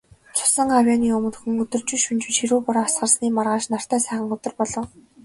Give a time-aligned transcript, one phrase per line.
[0.37, 4.87] Цусан гавьяаны өмнөхөн, өдөржин, шөнөжин ширүүн бороо асгарсны маргааш нартай сайхан өдөр болов.